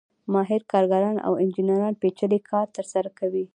ماهر 0.33 0.61
کارګران 0.71 1.15
او 1.27 1.33
انجینران 1.43 1.93
پېچلی 2.01 2.39
کار 2.49 2.67
ترسره 2.75 3.09
کوي 3.19 3.45